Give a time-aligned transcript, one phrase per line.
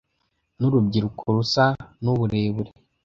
[0.59, 1.65] N'urubyiruko, rusa
[2.03, 2.71] n'uburebure,